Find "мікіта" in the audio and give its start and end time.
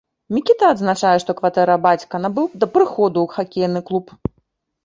0.35-0.69